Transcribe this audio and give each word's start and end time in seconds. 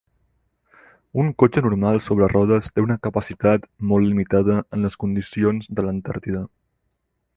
Un 1.23 1.27
cotxe 1.43 1.61
normal 1.65 1.99
sobre 2.05 2.29
rodes 2.33 2.69
té 2.77 2.85
una 2.85 2.97
capacitat 3.09 3.67
molt 3.91 4.07
limitada 4.13 4.57
en 4.63 4.87
les 4.89 4.99
condicions 5.05 5.71
de 5.81 5.87
l'Antàrtida. 5.89 6.43